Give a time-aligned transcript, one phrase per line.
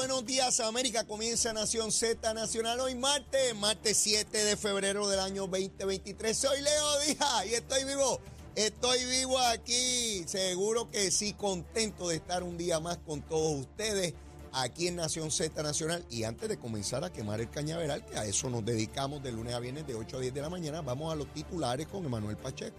[0.00, 5.42] Buenos días América, comienza Nación Z Nacional hoy martes, martes 7 de febrero del año
[5.46, 6.34] 2023.
[6.34, 8.18] Soy Leo Díaz y estoy vivo,
[8.54, 14.14] estoy vivo aquí, seguro que sí, contento de estar un día más con todos ustedes
[14.52, 16.02] aquí en Nación Z Nacional.
[16.08, 19.52] Y antes de comenzar a quemar el cañaveral, que a eso nos dedicamos de lunes
[19.52, 22.38] a viernes de 8 a 10 de la mañana, vamos a los titulares con Emanuel
[22.38, 22.78] Pacheco.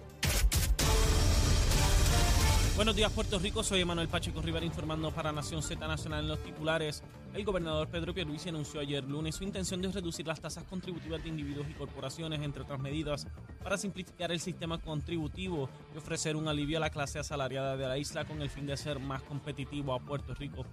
[2.81, 3.61] Buenos días, Puerto Rico.
[3.63, 7.03] Soy Emanuel Pacheco Rivera informando para Nación Z Nacional en los titulares.
[7.33, 11.29] El gobernador Pedro Pierluisi anunció ayer lunes su intención de reducir las tasas contributivas de
[11.29, 13.25] individuos y corporaciones, entre otras medidas,
[13.63, 17.97] para simplificar el sistema contributivo y ofrecer un alivio a la clase asalariada de la
[17.97, 20.65] isla con el fin de hacer más competitivo a Puerto Rico.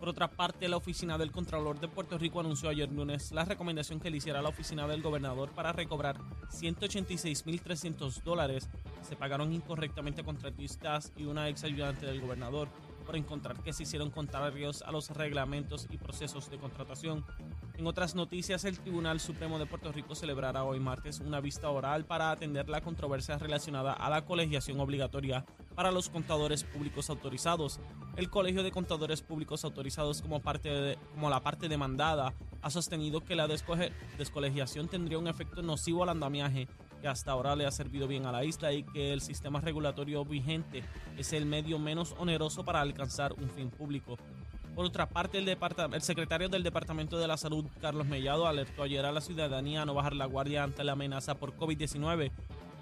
[0.00, 4.00] Por otra parte, la oficina del Contralor de Puerto Rico anunció ayer lunes la recomendación
[4.00, 6.16] que le hiciera a la oficina del gobernador para recobrar
[6.50, 12.68] 186.300 dólares que se pagaron incorrectamente a contratistas y una ex ayudante del gobernador
[13.06, 17.24] por encontrar que se hicieron contrarios a los reglamentos y procesos de contratación.
[17.78, 22.04] En otras noticias, el Tribunal Supremo de Puerto Rico celebrará hoy martes una vista oral
[22.04, 27.80] para atender la controversia relacionada a la colegiación obligatoria para los contadores públicos autorizados.
[28.16, 33.20] El Colegio de Contadores Públicos Autorizados como, parte de- como la parte demandada ha sostenido
[33.20, 36.66] que la descolegiación tendría un efecto nocivo al andamiaje
[37.06, 40.24] que hasta ahora le ha servido bien a la isla y que el sistema regulatorio
[40.24, 40.82] vigente
[41.16, 44.18] es el medio menos oneroso para alcanzar un fin público.
[44.74, 49.06] Por otra parte, el, el secretario del Departamento de la Salud, Carlos Mellado, alertó ayer
[49.06, 52.32] a la ciudadanía a no bajar la guardia ante la amenaza por COVID-19,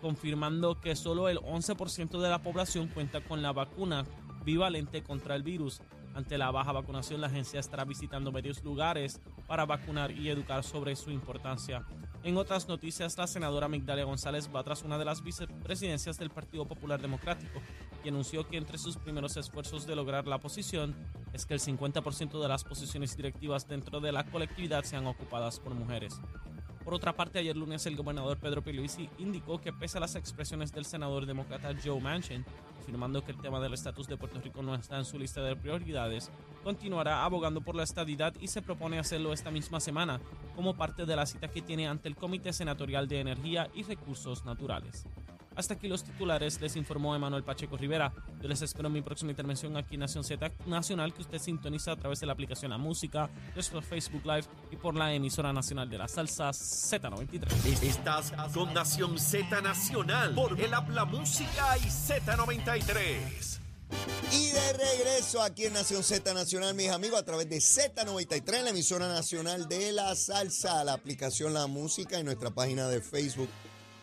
[0.01, 4.06] confirmando que solo el 11% de la población cuenta con la vacuna
[4.43, 5.83] bivalente contra el virus.
[6.15, 10.97] Ante la baja vacunación, la agencia estará visitando varios lugares para vacunar y educar sobre
[10.97, 11.85] su importancia.
[12.25, 16.67] En otras noticias, la senadora Migdalia González va tras una de las vicepresidencias del Partido
[16.67, 17.61] Popular Democrático
[18.03, 20.97] y anunció que entre sus primeros esfuerzos de lograr la posición
[21.35, 25.75] es que el 50% de las posiciones directivas dentro de la colectividad sean ocupadas por
[25.75, 26.19] mujeres.
[26.83, 30.73] Por otra parte, ayer lunes el gobernador Pedro Pierluisi indicó que pese a las expresiones
[30.73, 32.47] del senador demócrata Joe Manchin,
[32.81, 35.56] afirmando que el tema del estatus de Puerto Rico no está en su lista de
[35.56, 36.31] prioridades,
[36.65, 40.21] continuará abogando por la estadidad y se propone hacerlo esta misma semana
[40.57, 44.45] como parte de la cita que tiene ante el Comité Senatorial de Energía y Recursos
[44.45, 45.07] Naturales.
[45.57, 48.13] Hasta aquí los titulares, les informó Emanuel Pacheco Rivera.
[48.43, 51.93] Yo les espero en mi próxima intervención aquí en Nación Z Nacional, que usted sintoniza
[51.93, 55.89] a través de la aplicación La Música, nuestro Facebook Live y por la emisora nacional
[55.89, 57.83] de la salsa Z93.
[57.83, 63.64] Estás con Nación Z Nacional por el Habla Música y Z93.
[64.34, 68.71] Y de regreso aquí en Nación Z Nacional, mis amigos, a través de Z93, la
[68.71, 73.49] emisora nacional de la salsa, la aplicación La Música y nuestra página de Facebook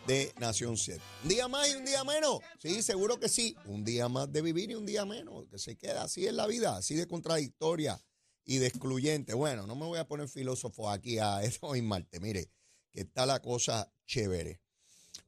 [0.06, 1.02] de Nación Z.
[1.22, 2.38] Un día más y un día menos.
[2.58, 3.54] Sí, seguro que sí.
[3.66, 5.44] Un día más de vivir y un día menos.
[5.50, 8.02] Que se queda así en la vida, así de contradictoria
[8.46, 9.34] y de excluyente.
[9.34, 12.20] Bueno, no me voy a poner filósofo aquí a esto hoy Marte.
[12.20, 12.50] Mire,
[12.90, 14.62] que está la cosa chévere.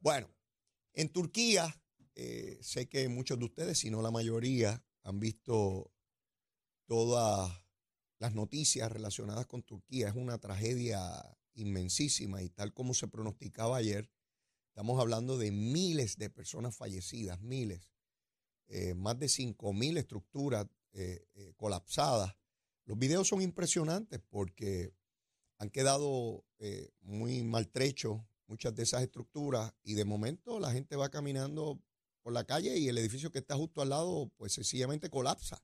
[0.00, 0.34] Bueno,
[0.94, 1.78] en Turquía,
[2.14, 5.92] eh, sé que muchos de ustedes, si no la mayoría, han visto
[6.87, 7.50] todas
[8.19, 10.09] las noticias relacionadas con Turquía.
[10.09, 11.00] Es una tragedia
[11.54, 14.10] inmensísima y tal como se pronosticaba ayer,
[14.69, 17.88] estamos hablando de miles de personas fallecidas, miles,
[18.66, 22.34] eh, más de 5 mil estructuras eh, eh, colapsadas.
[22.87, 24.93] Los videos son impresionantes porque
[25.59, 26.44] han quedado
[27.03, 31.81] muy maltrechos muchas de esas estructuras y de momento la gente va caminando
[32.25, 35.62] por la calle y el edificio que está justo al lado pues sencillamente colapsa.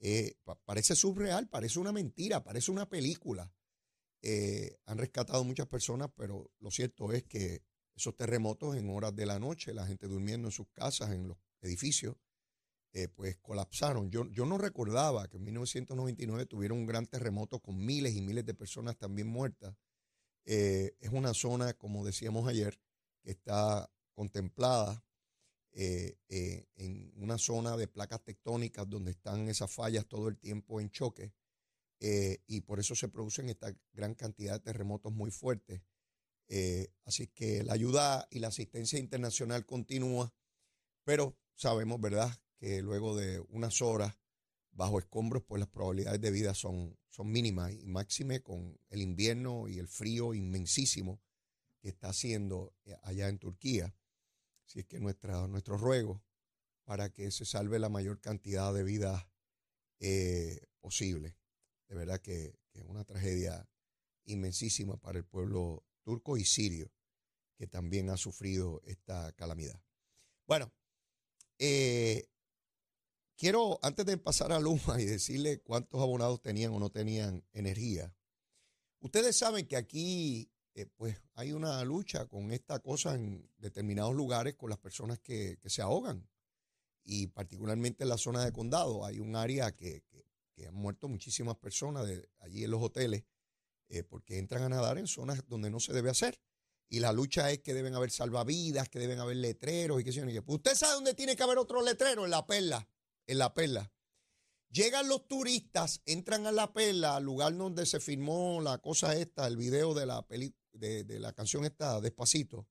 [0.00, 3.52] Eh, pa- parece surreal, parece una mentira, parece una película.
[4.22, 7.62] Eh, han rescatado muchas personas, pero lo cierto es que
[7.96, 11.38] esos terremotos en horas de la noche, la gente durmiendo en sus casas, en los
[11.60, 12.16] edificios,
[12.94, 14.10] eh, pues colapsaron.
[14.10, 18.44] Yo, yo no recordaba que en 1999 tuvieron un gran terremoto con miles y miles
[18.44, 19.74] de personas también muertas.
[20.44, 22.78] Eh, es una zona, como decíamos ayer,
[23.22, 25.04] que está contemplada
[25.74, 30.82] eh, eh, en una zona de placas tectónicas donde están esas fallas todo el tiempo
[30.82, 31.32] en choque
[31.98, 35.82] eh, y por eso se producen esta gran cantidad de terremotos muy fuertes.
[37.06, 40.34] Así que la ayuda y la asistencia internacional continúa,
[41.02, 44.18] pero sabemos, ¿verdad?, que luego de unas horas
[44.72, 49.66] bajo escombros, pues las probabilidades de vida son, son mínimas y máxime con el invierno
[49.66, 51.22] y el frío inmensísimo
[51.80, 53.94] que está haciendo allá en Turquía.
[54.66, 56.22] Así es que nuestra, nuestro ruego
[56.84, 59.26] para que se salve la mayor cantidad de vidas
[60.00, 61.36] eh, posible.
[61.88, 63.68] De verdad que, es una tragedia
[64.24, 66.90] inmensísima para el pueblo turco y sirio,
[67.58, 69.78] que también ha sufrido esta calamidad.
[70.46, 70.72] Bueno,
[71.58, 72.30] eh,
[73.36, 78.14] quiero, antes de pasar a Luma y decirle cuántos abonados tenían o no tenían energía,
[79.00, 84.54] ustedes saben que aquí eh, pues hay una lucha con esta cosa en determinados lugares
[84.54, 86.28] con las personas que, se ahogan.
[87.04, 90.04] Y particularmente en la zona de condado hay un área que,
[90.66, 92.06] han muerto muchísimas personas
[92.38, 93.24] allí en los hoteles
[93.88, 96.40] eh, porque entran a nadar en zonas donde no se debe hacer.
[96.88, 100.20] Y la lucha es que deben haber salvavidas, que deben haber letreros y qué sé
[100.32, 100.44] yo.
[100.44, 102.86] Pues usted sabe dónde tiene que haber otro letrero, en la perla,
[103.26, 103.90] en la perla.
[104.70, 109.46] Llegan los turistas, entran a la perla, al lugar donde se filmó la cosa esta,
[109.48, 112.66] el video de la película de, la canción esta, Despacito.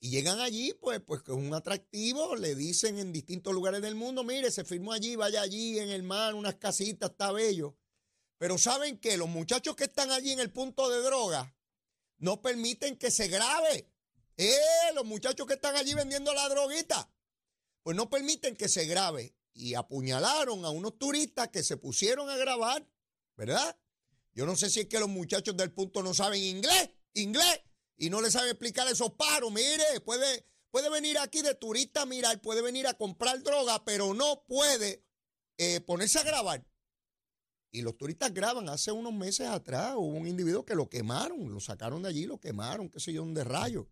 [0.00, 4.24] Y llegan allí, pues, pues con un atractivo, le dicen en distintos lugares del mundo,
[4.24, 7.76] mire, se firmó allí, vaya allí en el mar, unas casitas, está bello.
[8.36, 11.54] Pero saben que los muchachos que están allí en el punto de droga
[12.18, 13.88] no permiten que se grabe.
[14.36, 17.08] Eh, los muchachos que están allí vendiendo la droguita,
[17.82, 19.36] pues no permiten que se grabe.
[19.52, 22.84] Y apuñalaron a unos turistas que se pusieron a grabar,
[23.36, 23.76] ¿verdad?
[24.34, 27.60] Yo no sé si es que los muchachos del punto no saben inglés, inglés,
[27.96, 29.52] y no les saben explicar esos paros.
[29.52, 34.14] Mire, puede, puede venir aquí de turista a mirar, puede venir a comprar droga, pero
[34.14, 35.04] no puede
[35.58, 36.66] eh, ponerse a grabar.
[37.70, 38.68] Y los turistas graban.
[38.68, 42.38] Hace unos meses atrás hubo un individuo que lo quemaron, lo sacaron de allí, lo
[42.38, 43.88] quemaron, qué sé yo, de rayo.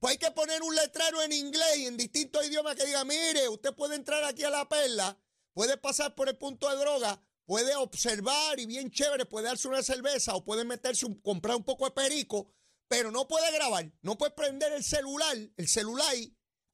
[0.00, 3.48] Pues hay que poner un letrero en inglés y en distintos idiomas que diga, mire,
[3.48, 5.16] usted puede entrar aquí a la perla,
[5.52, 9.82] puede pasar por el punto de droga, puede observar y bien chévere, puede darse una
[9.82, 12.52] cerveza o puede meterse, comprar un poco de perico,
[12.88, 16.14] pero no puede grabar, no puede prender el celular, el celular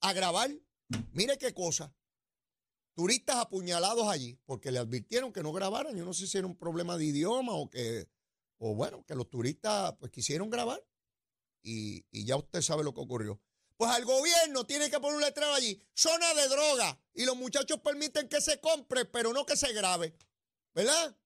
[0.01, 0.51] a grabar.
[1.13, 1.93] Mire qué cosa.
[2.95, 5.95] Turistas apuñalados allí porque le advirtieron que no grabaran.
[5.95, 8.09] Yo no sé si era un problema de idioma o que,
[8.57, 10.83] o bueno, que los turistas pues quisieron grabar
[11.63, 13.39] y, y ya usted sabe lo que ocurrió.
[13.77, 17.79] Pues al gobierno tiene que poner un letrero allí, zona de droga, y los muchachos
[17.79, 20.13] permiten que se compre, pero no que se grabe.
[20.73, 21.17] ¿Verdad?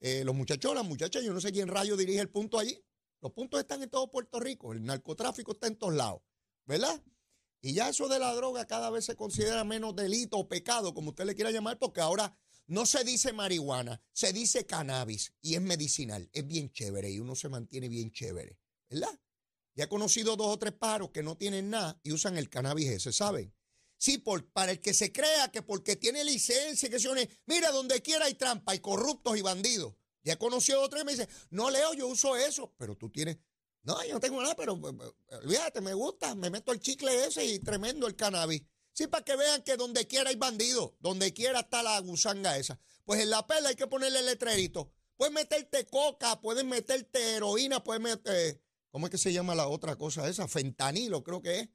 [0.00, 2.82] Eh, los muchachos, las muchachas, yo no sé quién rayo dirige el punto allí.
[3.20, 6.22] Los puntos están en todo Puerto Rico, el narcotráfico está en todos lados,
[6.66, 7.02] ¿verdad?
[7.62, 11.10] Y ya eso de la droga cada vez se considera menos delito o pecado, como
[11.10, 15.60] usted le quiera llamar, porque ahora no se dice marihuana, se dice cannabis y es
[15.60, 18.58] medicinal, es bien chévere y uno se mantiene bien chévere,
[18.90, 19.18] ¿verdad?
[19.74, 22.88] Ya he conocido dos o tres paros que no tienen nada y usan el cannabis
[22.88, 23.54] ese, ¿saben?
[23.98, 27.08] Sí, por, para el que se crea que porque tiene licencia, que se
[27.46, 29.94] mira, donde quiera hay trampa, hay corruptos y bandidos.
[30.22, 33.38] Ya he conocido otro que me dice, no leo, yo uso eso, pero tú tienes,
[33.82, 37.26] no, yo no tengo nada, pero eh, eh, olvídate, me gusta, me meto el chicle
[37.26, 38.62] ese y tremendo el cannabis.
[38.92, 42.80] Sí, para que vean que donde quiera hay bandidos, donde quiera está la gusanga esa.
[43.04, 44.90] Pues en la perla hay que ponerle letrerito.
[45.16, 48.60] Puedes meterte coca, puedes meterte heroína, puedes meter,
[48.90, 50.48] ¿cómo es que se llama la otra cosa esa?
[50.48, 51.68] Fentanilo, creo que es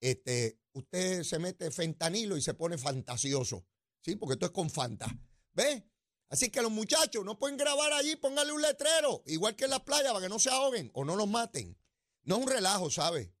[0.00, 3.66] este, usted se mete fentanilo y se pone fantasioso,
[4.00, 4.16] ¿sí?
[4.16, 5.06] Porque esto es con Fanta.
[5.52, 5.86] ¿Ve?
[6.28, 9.84] Así que los muchachos no pueden grabar allí, pónganle un letrero, igual que en la
[9.84, 11.76] playa, para que no se ahoguen o no los maten.
[12.22, 13.34] No es un relajo, ¿sabe?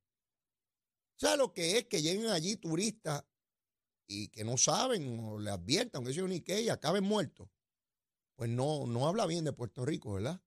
[1.16, 3.24] ¿Sabe lo que es que lleguen allí turistas
[4.06, 7.48] y que no saben o le adviertan que es ni qué y acaben muertos?
[8.34, 10.42] Pues no, no habla bien de Puerto Rico, ¿verdad?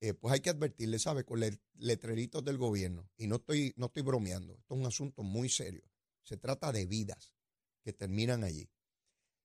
[0.00, 1.24] Eh, pues hay que advertirle, ¿sabe?
[1.24, 1.40] Con
[1.74, 3.10] letreritos del gobierno.
[3.18, 4.54] Y no estoy, no estoy bromeando.
[4.54, 5.84] Esto es un asunto muy serio.
[6.22, 7.34] Se trata de vidas
[7.82, 8.70] que terminan allí.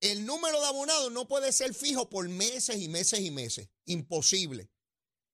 [0.02, 3.70] El número de abonados no puede ser fijo por meses y meses y meses.
[3.86, 4.70] Imposible.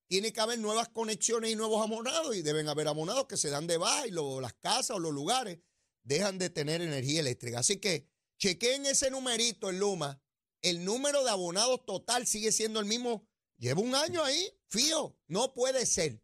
[0.08, 3.68] Tiene que haber nuevas conexiones y nuevos abonados y deben haber abonados que se dan
[3.68, 5.60] de baja y las casas o los lugares
[6.04, 7.60] dejan de tener energía eléctrica.
[7.60, 10.22] Así que chequeen ese numerito en Luma.
[10.62, 13.28] El número de abonados total sigue siendo el mismo.
[13.58, 15.18] Llevo un año ahí, fijo.
[15.28, 16.22] No puede ser.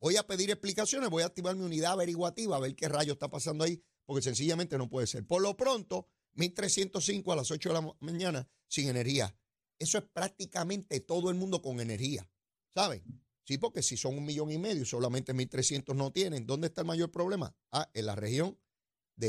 [0.00, 3.30] Voy a pedir explicaciones, voy a activar mi unidad averiguativa a ver qué rayo está
[3.30, 5.24] pasando ahí, porque sencillamente no puede ser.
[5.24, 9.36] Por lo pronto, 1305 a las 8 de la mañana sin energía.
[9.78, 12.28] Eso es prácticamente todo el mundo con energía.
[12.74, 13.04] ¿Saben?
[13.44, 16.46] Sí, porque si son un millón y medio, solamente 1.300 no tienen.
[16.46, 17.54] ¿Dónde está el mayor problema?
[17.70, 18.58] Ah, en la región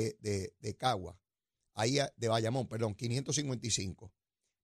[0.01, 1.19] de, de, Cagua.
[1.75, 4.12] Ahí ah, de Bayamón, perdón, 555.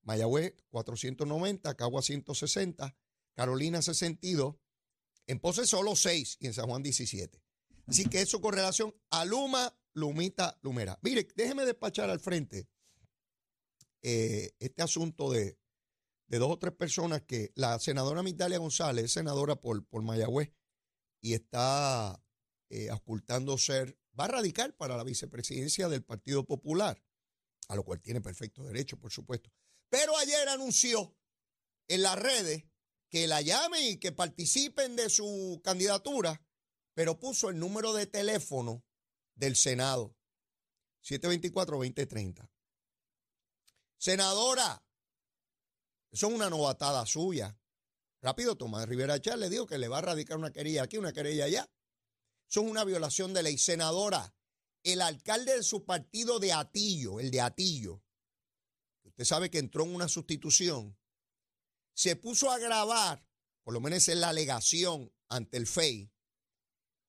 [0.02, 2.96] Mayagüez 490, Cagua 160,
[3.36, 4.56] Carolina 62,
[5.28, 7.42] en Pose solo 6 y en San Juan 17.
[7.88, 10.98] Así que eso con relación a Luma, Lumita, Lumera.
[11.02, 12.68] Mire, déjeme despachar al frente
[14.02, 15.60] eh, este asunto de,
[16.28, 20.52] de dos o tres personas que la senadora Mitalia González es senadora por, por Mayagüez
[21.22, 22.24] y está
[22.70, 27.04] eh, ocultando ser, va a radicar para la vicepresidencia del Partido Popular,
[27.68, 29.52] a lo cual tiene perfecto derecho, por supuesto.
[29.90, 31.16] Pero ayer anunció
[31.88, 32.66] en las redes
[33.10, 36.42] que la llamen y que participen de su candidatura,
[36.94, 38.86] pero puso el número de teléfono
[39.36, 40.16] del Senado,
[41.04, 42.50] 724-2030.
[43.98, 44.84] Senadora,
[46.12, 47.58] eso es una novatada suya.
[48.22, 51.14] Rápido, Tomás Rivera Chávez le dijo que le va a radicar una querella aquí, una
[51.14, 51.70] querella allá.
[52.50, 53.60] Eso es una violación de ley.
[53.60, 54.34] Senadora,
[54.82, 58.02] el alcalde de su partido de Atillo, el de Atillo,
[59.04, 60.98] usted sabe que entró en una sustitución,
[61.94, 63.24] se puso a grabar,
[63.64, 66.12] por lo menos en la alegación ante el FEI,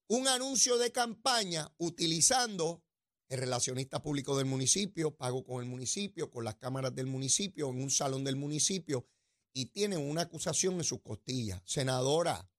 [0.08, 2.84] un anuncio de campaña utilizando
[3.28, 7.80] el relacionista público del municipio, pago con el municipio, con las cámaras del municipio, en
[7.80, 9.06] un salón del municipio,
[9.54, 11.62] y tienen una acusación en sus costillas.
[11.64, 12.50] Senadora,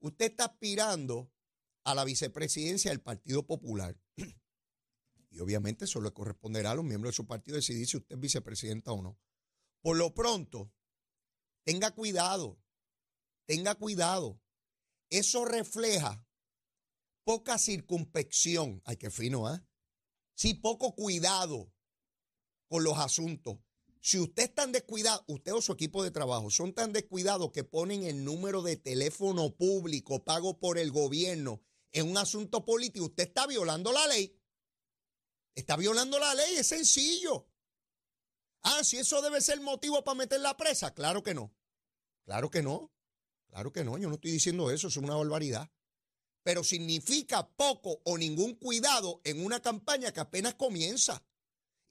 [0.00, 1.30] usted está aspirando
[1.86, 3.96] a la vicepresidencia del Partido Popular.
[5.30, 8.20] Y obviamente eso le corresponderá a los miembros de su partido decidir si usted es
[8.20, 9.18] vicepresidenta o no.
[9.82, 10.72] Por lo pronto,
[11.62, 12.58] tenga cuidado,
[13.44, 14.40] tenga cuidado.
[15.10, 16.26] Eso refleja
[17.22, 18.80] poca circunspección.
[18.86, 19.62] Ay, qué fino, ¿ah?
[20.34, 21.70] Sí, poco cuidado
[22.68, 23.58] con los asuntos.
[24.00, 27.62] Si usted es tan descuidado, usted o su equipo de trabajo son tan descuidados que
[27.62, 31.60] ponen el número de teléfono público pago por el gobierno
[31.92, 34.38] en un asunto político, usted está violando la ley.
[35.54, 37.48] Está violando la ley, es sencillo.
[38.62, 41.54] Ah, si eso debe ser motivo para meter la presa, claro que no.
[42.24, 42.92] Claro que no.
[43.48, 45.70] Claro que no, yo no estoy diciendo eso, es una barbaridad
[46.46, 51.26] pero significa poco o ningún cuidado en una campaña que apenas comienza.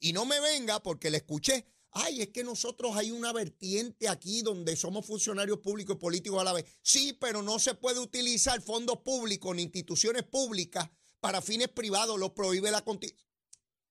[0.00, 4.42] Y no me venga porque le escuché, ay, es que nosotros hay una vertiente aquí
[4.42, 6.66] donde somos funcionarios públicos y políticos a la vez.
[6.82, 10.88] Sí, pero no se puede utilizar fondos públicos ni instituciones públicas
[11.20, 13.26] para fines privados, lo prohíbe la Constitución.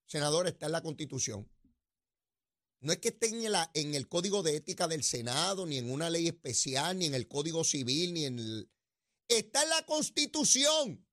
[0.06, 1.50] Senador, está en la Constitución.
[2.80, 6.28] No es que esté en, el Código de Ética del Senado, ni en una ley
[6.28, 8.70] especial, ni en el Código Civil, ni en el,
[9.28, 11.05] Está en la Constitución.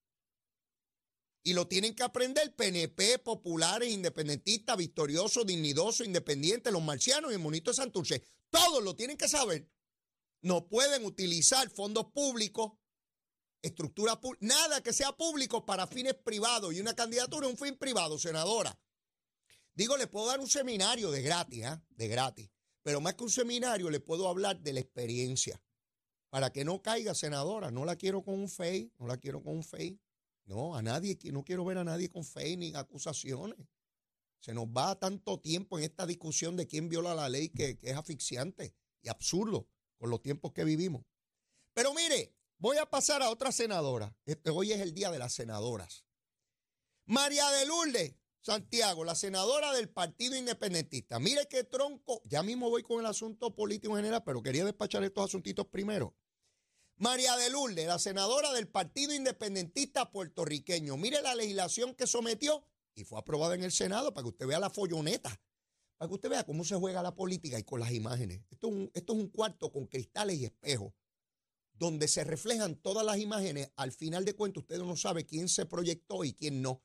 [1.44, 7.40] Y lo tienen que aprender PNP, populares, independentistas, victoriosos, dignidosos, independientes, los marcianos y el
[7.40, 8.22] monito de Santurce.
[8.50, 9.68] Todos lo tienen que saber.
[10.40, 12.72] No pueden utilizar fondos públicos,
[13.60, 16.74] estructura pública, nada que sea público para fines privados.
[16.74, 18.78] Y una candidatura es un fin privado, senadora.
[19.74, 21.80] Digo, le puedo dar un seminario de gratis, ¿eh?
[21.90, 22.50] de gratis.
[22.82, 25.62] Pero más que un seminario, le puedo hablar de la experiencia
[26.28, 27.70] para que no caiga senadora.
[27.70, 29.98] No la quiero con un fey, no la quiero con un fey.
[30.44, 33.58] No, a nadie, no quiero ver a nadie con fey ni acusaciones.
[34.40, 37.96] Se nos va tanto tiempo en esta discusión de quién viola la ley que, es
[37.96, 39.68] asfixiante y absurdo
[39.98, 41.04] con los tiempos que vivimos.
[41.74, 44.16] Pero mire, voy a pasar a otra senadora.
[44.24, 46.04] Este, hoy es el día de las senadoras.
[47.04, 51.20] María de Lourdes Santiago, la senadora del Partido Independentista.
[51.20, 52.20] Mire qué tronco.
[52.24, 56.16] Ya mismo voy con el asunto político en general, pero quería despachar estos asuntitos primero.
[57.02, 60.96] María de Lourdes, la senadora del Partido Independentista puertorriqueño.
[60.96, 64.60] Mire la legislación que sometió y fue aprobada en el Senado para que usted vea
[64.60, 65.42] la folloneta,
[65.96, 68.44] para que usted vea cómo se juega la política y con las imágenes.
[68.50, 70.92] Esto es un, esto es un cuarto con cristales y espejos,
[71.72, 73.72] donde se reflejan todas las imágenes.
[73.74, 76.84] Al final de cuentas, usted no sabe quién se proyectó y quién no.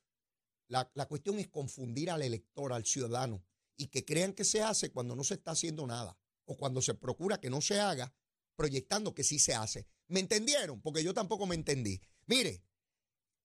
[0.67, 3.45] La, la cuestión es confundir al elector, al ciudadano,
[3.77, 6.95] y que crean que se hace cuando no se está haciendo nada, o cuando se
[6.95, 8.11] procura que no se haga,
[8.57, 9.87] proyectando que sí se hace.
[10.07, 10.81] ¿Me entendieron?
[10.81, 12.01] Porque yo tampoco me entendí.
[12.25, 12.63] Mire,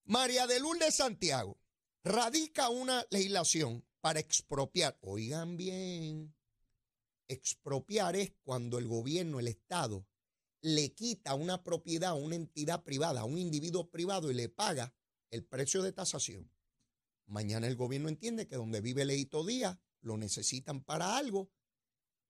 [0.04, 1.60] María de Lourdes Santiago
[2.02, 4.98] radica una legislación para expropiar.
[5.02, 6.34] Oigan bien,
[7.28, 10.08] expropiar es cuando el gobierno, el Estado,
[10.62, 14.94] le quita una propiedad a una entidad privada, a un individuo privado y le paga
[15.30, 16.50] el precio de tasación.
[17.26, 21.50] Mañana el gobierno entiende que donde vive Leito Díaz lo necesitan para algo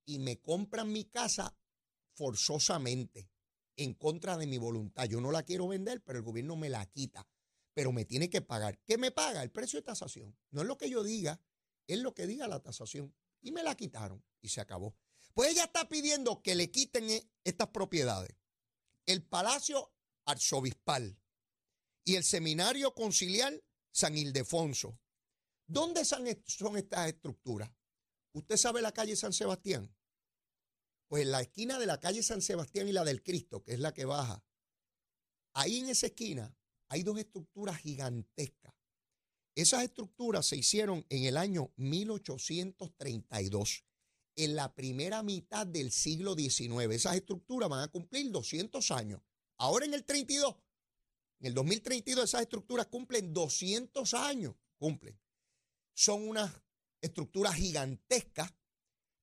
[0.05, 1.57] y me compran mi casa
[2.15, 3.31] forzosamente,
[3.77, 5.05] en contra de mi voluntad.
[5.05, 7.27] Yo no la quiero vender, pero el gobierno me la quita.
[7.75, 8.79] Pero me tiene que pagar.
[8.85, 9.43] ¿Qué me paga?
[9.43, 10.37] El precio de tasación.
[10.51, 11.41] No es lo que yo diga,
[11.87, 13.15] es lo que diga la tasación.
[13.41, 14.95] Y me la quitaron y se acabó.
[15.35, 18.37] Pues ella está pidiendo que le quiten e, estas propiedades.
[19.07, 19.93] El Palacio
[20.27, 21.19] Arzobispal
[22.05, 24.99] y el Seminario Conciliar San Ildefonso.
[25.67, 27.71] ¿Dónde son estas estructuras?
[28.33, 29.95] ¿Usted sabe la calle San Sebastián?
[31.13, 33.81] Pues en la esquina de la calle San Sebastián y la del Cristo, que es
[33.81, 34.43] la que baja,
[35.53, 36.57] ahí en esa esquina
[36.89, 38.73] hay dos estructuras gigantescas.
[39.55, 43.85] Esas estructuras se hicieron en el año 1832,
[44.37, 46.91] en la primera mitad del siglo XIX.
[46.91, 49.21] Esas estructuras van a cumplir 200 años.
[49.59, 50.57] Ahora en el 32,
[51.41, 54.55] en el 2032, esas estructuras cumplen 200 años.
[54.79, 55.21] Cumplen.
[55.93, 56.51] Son unas
[57.03, 58.55] estructuras gigantescas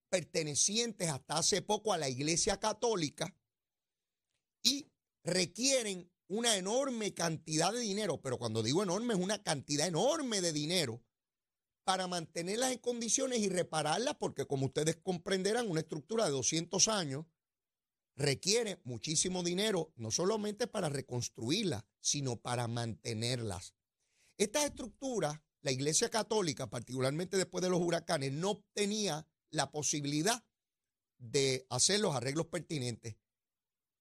[0.10, 3.36] pertenecientes hasta hace poco a la Iglesia Católica
[4.62, 4.92] y
[5.24, 10.54] requieren una enorme cantidad de dinero, pero cuando digo enorme es una cantidad enorme de
[10.54, 11.02] dinero
[11.84, 17.26] para mantenerlas en condiciones y repararlas, porque como ustedes comprenderán, una estructura de 200 años
[18.16, 23.74] requiere muchísimo dinero, no solamente para reconstruirlas, sino para mantenerlas.
[24.38, 30.46] Estas estructuras, la Iglesia Católica, particularmente después de los huracanes, no tenía la posibilidad
[31.18, 33.18] de hacer los arreglos pertinentes.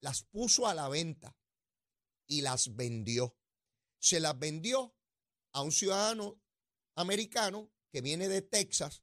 [0.00, 1.36] Las puso a la venta
[2.26, 3.36] y las vendió.
[3.98, 4.94] Se las vendió
[5.52, 6.40] a un ciudadano
[6.94, 9.02] americano que viene de Texas,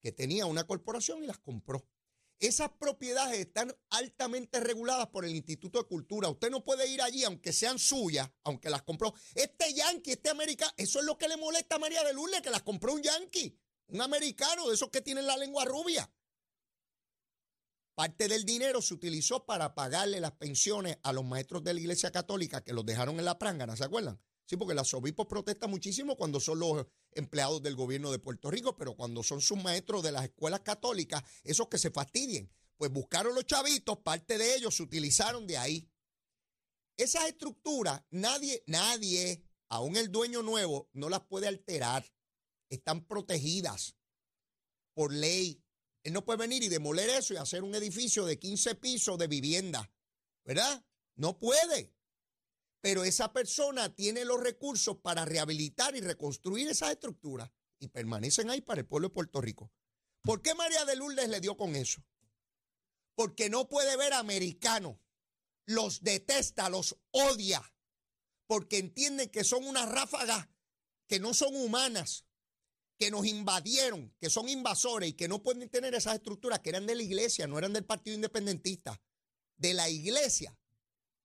[0.00, 1.88] que tenía una corporación y las compró.
[2.40, 6.28] Esas propiedades están altamente reguladas por el Instituto de Cultura.
[6.28, 9.12] Usted no puede ir allí, aunque sean suyas, aunque las compró.
[9.34, 12.50] Este yankee, este americano, eso es lo que le molesta a María de Lourdes, que
[12.50, 16.10] las compró un yankee, un americano de esos que tienen la lengua rubia.
[17.94, 22.12] Parte del dinero se utilizó para pagarle las pensiones a los maestros de la Iglesia
[22.12, 24.20] Católica que los dejaron en la prángana, ¿se acuerdan?
[24.46, 28.76] Sí, porque los obispos protestan muchísimo cuando son los empleados del gobierno de Puerto Rico,
[28.76, 33.34] pero cuando son sus maestros de las escuelas católicas, esos que se fastidien, pues buscaron
[33.34, 35.90] los chavitos, parte de ellos se utilizaron de ahí.
[36.96, 42.04] Esas estructuras, nadie, nadie, aún el dueño nuevo, no las puede alterar.
[42.70, 43.96] Están protegidas
[44.94, 45.62] por ley.
[46.02, 49.26] Él no puede venir y demoler eso y hacer un edificio de 15 pisos de
[49.26, 49.90] vivienda,
[50.44, 50.84] ¿verdad?
[51.16, 51.98] No puede
[52.80, 57.50] pero esa persona tiene los recursos para rehabilitar y reconstruir esas estructuras
[57.80, 59.72] y permanecen ahí para el pueblo de Puerto Rico.
[60.22, 62.04] ¿Por qué María de Lourdes le dio con eso?
[63.14, 64.96] Porque no puede ver americanos,
[65.66, 67.62] los detesta, los odia,
[68.46, 70.48] porque entienden que son unas ráfagas
[71.08, 72.26] que no son humanas,
[72.98, 76.86] que nos invadieron, que son invasores y que no pueden tener esas estructuras que eran
[76.86, 79.00] de la iglesia, no eran del Partido Independentista,
[79.56, 80.58] de la iglesia.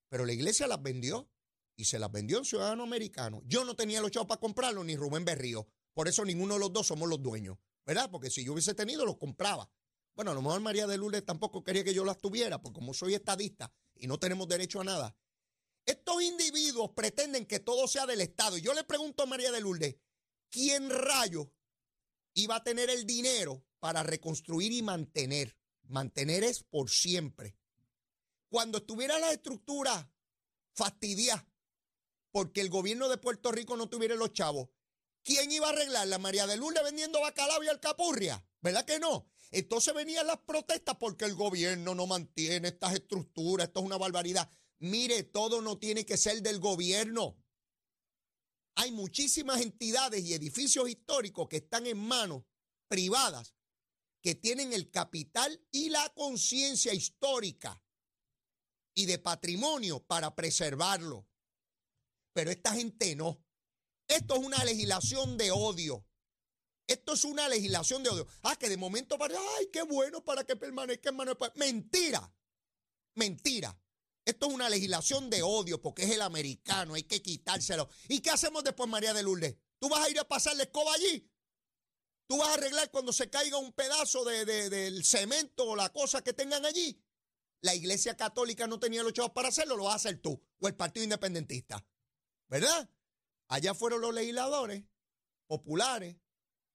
[0.09, 1.29] Pero la iglesia las vendió
[1.75, 3.41] y se las vendió un ciudadano americano.
[3.45, 5.67] Yo no tenía los chavos para comprarlo, ni Rubén Berrío.
[5.93, 8.09] Por eso ninguno de los dos somos los dueños, ¿verdad?
[8.11, 9.69] Porque si yo hubiese tenido, los compraba.
[10.15, 12.93] Bueno, a lo mejor María de Lourdes tampoco quería que yo las tuviera, porque como
[12.93, 15.15] soy estadista y no tenemos derecho a nada.
[15.85, 18.57] Estos individuos pretenden que todo sea del Estado.
[18.57, 19.95] Y yo le pregunto a María de Lourdes,
[20.49, 21.51] ¿quién rayo
[22.33, 25.57] iba a tener el dinero para reconstruir y mantener?
[25.83, 27.57] Mantener es por siempre.
[28.49, 30.11] Cuando estuviera la estructura
[30.73, 31.47] fastidiada,
[32.31, 34.69] porque el gobierno de Puerto Rico no tuviera los chavos.
[35.23, 36.07] ¿Quién iba a arreglar?
[36.07, 38.43] ¿La María de Lourdes vendiendo bacalao y alcapurria?
[38.59, 39.29] ¿Verdad que no?
[39.51, 44.49] Entonces venían las protestas porque el gobierno no mantiene estas estructuras, esto es una barbaridad.
[44.79, 47.37] Mire, todo no tiene que ser del gobierno.
[48.75, 52.43] Hay muchísimas entidades y edificios históricos que están en manos
[52.87, 53.53] privadas
[54.23, 57.83] que tienen el capital y la conciencia histórica
[58.95, 61.27] y de patrimonio para preservarlo.
[62.31, 63.43] Pero esta gente no.
[64.07, 66.07] Esto es una legislación de odio.
[66.87, 68.27] Esto es una legislación de odio.
[68.43, 72.33] Ah, que de momento parece, ay, qué bueno para que permanezca en manos Mentira.
[73.15, 73.77] Mentira.
[74.25, 77.89] Esto es una legislación de odio porque es el americano, hay que quitárselo.
[78.07, 79.55] ¿Y qué hacemos después, María de Lourdes?
[79.79, 81.29] ¿Tú vas a ir a pasar la escoba allí?
[82.27, 86.23] ¿Tú vas a arreglar cuando se caiga un pedazo de, del cemento o la cosa
[86.23, 87.01] que tengan allí?
[87.61, 90.67] La iglesia católica no tenía los chavos para hacerlo, lo vas a hacer tú o
[90.67, 91.85] el Partido Independentista.
[92.53, 92.87] ¿verdad?
[93.47, 94.83] Allá fueron los legisladores
[95.47, 96.17] populares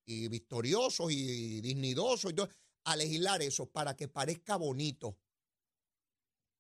[0.04, 2.48] y victoriosos y dignidosos y todo,
[2.82, 5.16] a legislar eso para que parezca bonito.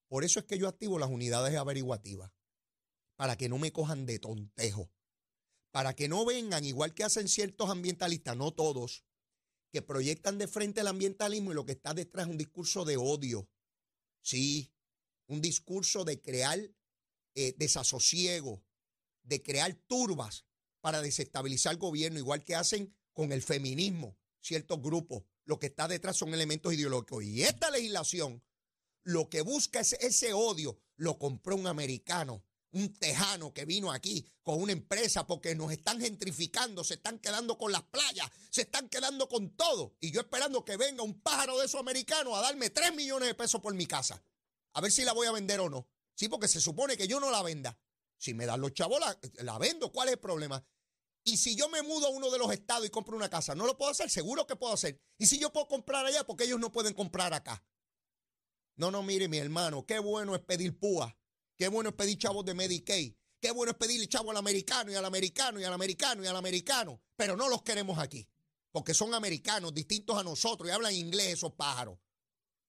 [0.08, 2.32] Por eso es que yo activo las unidades averiguativas,
[3.16, 4.90] para que no me cojan de tontejo,
[5.70, 9.04] para que no vengan, igual que hacen ciertos ambientalistas, no todos,
[9.70, 12.96] que proyectan de frente el ambientalismo y lo que está detrás es un discurso de
[12.96, 13.50] odio.
[14.22, 14.72] Sí,
[15.26, 16.58] un discurso de crear
[17.34, 18.64] eh, desasosiego,
[19.22, 20.46] de crear turbas
[20.80, 25.24] para desestabilizar el gobierno, igual que hacen con el feminismo, ciertos grupos.
[25.44, 27.24] Lo que está detrás son elementos ideológicos.
[27.24, 28.42] Y esta legislación
[29.08, 30.78] lo que busca es ese odio.
[30.96, 35.98] Lo compró un americano, un tejano que vino aquí con una empresa porque nos están
[35.98, 39.96] gentrificando, se están quedando con las playas, se están quedando con todo.
[40.00, 43.34] Y yo esperando que venga un pájaro de esos americanos a darme 3 millones de
[43.34, 44.22] pesos por mi casa.
[44.74, 45.88] A ver si la voy a vender o no.
[46.14, 47.80] Sí, porque se supone que yo no la venda.
[48.18, 49.90] Si me dan los chavos, la, la vendo.
[49.90, 50.62] ¿Cuál es el problema?
[51.24, 53.64] Y si yo me mudo a uno de los estados y compro una casa, ¿no
[53.64, 54.10] lo puedo hacer?
[54.10, 55.00] Seguro que puedo hacer.
[55.16, 57.64] Y si yo puedo comprar allá, porque ellos no pueden comprar acá.
[58.78, 61.14] No, no, mire, mi hermano, qué bueno es pedir púa.
[61.56, 63.12] Qué bueno es pedir chavos de Medicaid.
[63.40, 66.36] Qué bueno es pedirle chavo al americano y al americano y al americano y al
[66.36, 67.02] americano.
[67.16, 68.28] Pero no los queremos aquí.
[68.70, 71.98] Porque son americanos, distintos a nosotros y hablan inglés esos pájaros.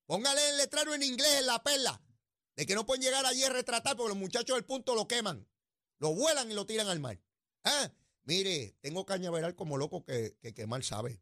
[0.08, 2.02] Póngale el letrero en inglés en la perla.
[2.56, 5.48] De que no pueden llegar allí a retratar porque los muchachos del punto lo queman.
[6.00, 7.22] Lo vuelan y lo tiran al mar.
[7.63, 7.91] ¿Ah?
[8.24, 11.22] Mire, tengo cañaveral como loco que, que, que mal sabe.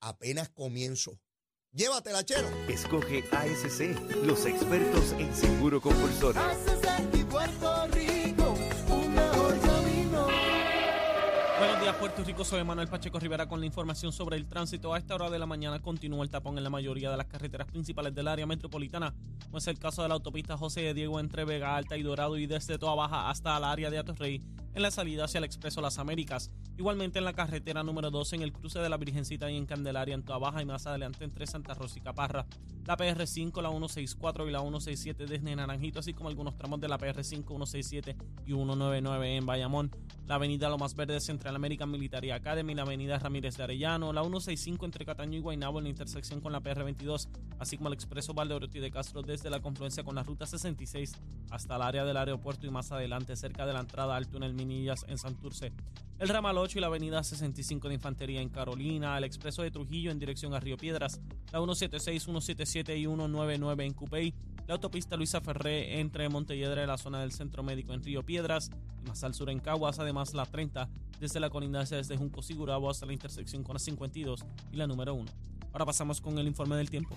[0.00, 1.20] Apenas comienzo.
[1.72, 2.48] Llévatela, chero.
[2.68, 6.42] Escoge ASC, los expertos en seguro compulsorio.
[11.60, 12.44] Buenos días, Puerto Rico.
[12.44, 14.92] Soy Manuel Pacheco Rivera con la información sobre el tránsito.
[14.92, 17.68] A esta hora de la mañana continúa el tapón en la mayoría de las carreteras
[17.68, 21.44] principales del área metropolitana, como es el caso de la autopista José de Diego entre
[21.44, 24.42] Vega Alta y Dorado y desde Toa Baja hasta el área de Atorrey
[24.74, 26.50] en la salida hacia el Expreso Las Américas.
[26.76, 30.14] Igualmente en la carretera número 12 en el cruce de la Virgencita y en Candelaria
[30.14, 32.46] en Toa Baja y más adelante entre Santa Rosa y Caparra.
[32.86, 36.98] La PR5, la 164 y la 167 desde Naranjito, así como algunos tramos de la
[36.98, 39.90] PR5, 167 y 199 en Bayamón.
[40.26, 44.22] La avenida Lo Más Verde Central American Military Academy, la avenida Ramírez de Arellano, la
[44.22, 47.28] 165 entre Cataño y Guaynabo en la intersección con la PR22,
[47.58, 51.12] así como el expreso Valdeoroti de Castro desde la confluencia con la ruta 66
[51.50, 55.06] hasta el área del aeropuerto y más adelante cerca de la entrada al túnel Minillas
[55.08, 55.72] en Santurce.
[56.18, 60.10] El ramal 8 y la avenida 65 de Infantería en Carolina, el expreso de Trujillo
[60.10, 61.18] en dirección a Río Piedras,
[61.50, 64.34] la 176, 177 y 199 en Cupey,
[64.66, 68.70] la autopista Luisa Ferré entre Montelledra y la zona del Centro Médico en Río Piedras,
[69.02, 72.90] y más al sur en Caguas, además la 30 desde la colindancia desde Junco Sigurabo
[72.90, 75.30] hasta la intersección con la 52 y la número 1.
[75.72, 77.16] Ahora pasamos con el informe del tiempo.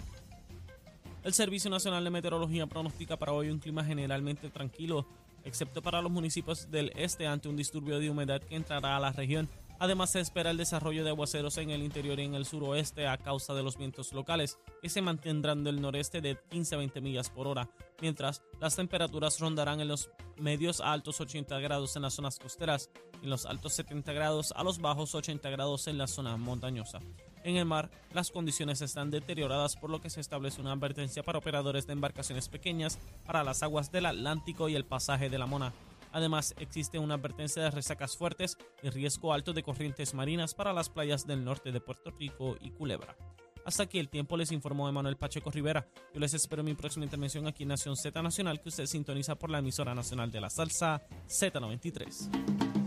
[1.24, 5.08] El Servicio Nacional de Meteorología pronostica para hoy un clima generalmente tranquilo
[5.44, 9.12] excepto para los municipios del este ante un disturbio de humedad que entrará a la
[9.12, 9.50] región.
[9.80, 13.18] Además, se espera el desarrollo de aguaceros en el interior y en el suroeste a
[13.18, 17.30] causa de los vientos locales, que se mantendrán del noreste de 15 a 20 millas
[17.30, 22.14] por hora, mientras las temperaturas rondarán en los medios a altos 80 grados en las
[22.14, 22.90] zonas costeras
[23.24, 27.00] en los altos 70 grados a los bajos 80 grados en la zona montañosa.
[27.44, 31.40] En el mar, las condiciones están deterioradas por lo que se establece una advertencia para
[31.40, 35.74] operadores de embarcaciones pequeñas para las aguas del Atlántico y el pasaje de la Mona.
[36.14, 40.90] Además, existe una advertencia de resacas fuertes y riesgo alto de corrientes marinas para las
[40.90, 43.18] playas del norte de Puerto Rico y Culebra.
[43.66, 45.88] Hasta aquí el tiempo les informó Emanuel Pacheco Rivera.
[46.14, 49.50] Yo les espero mi próxima intervención aquí en Nación Z Nacional que usted sintoniza por
[49.50, 52.83] la emisora nacional de la salsa Z93.